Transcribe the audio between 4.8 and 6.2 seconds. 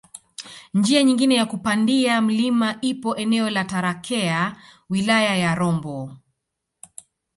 wilaya ya Rombo